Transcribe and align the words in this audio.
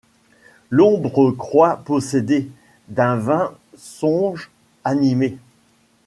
L’ombre 0.71 1.29
croit 1.29 1.83
posséder, 1.85 2.49
d’un 2.87 3.17
vain 3.17 3.53
songe 3.77 4.49
animée 4.83 5.37